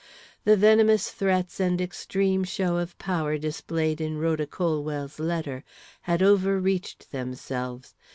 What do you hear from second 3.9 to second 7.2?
in Rhoda Colwell's letter had overreached